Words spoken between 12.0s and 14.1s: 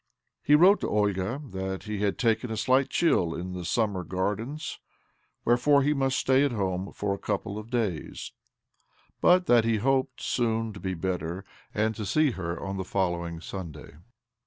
see her on the following Sunday.